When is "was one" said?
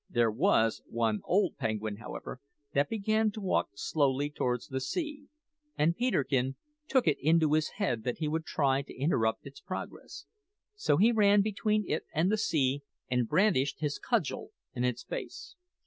0.31-1.21